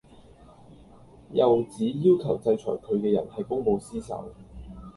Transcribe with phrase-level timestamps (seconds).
[1.31, 4.31] 又指要求制裁佢嘅人係公報私仇